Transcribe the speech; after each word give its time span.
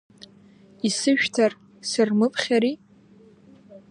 Исышәҭар 0.87 1.51
сырмыԥхьари! 1.89 2.75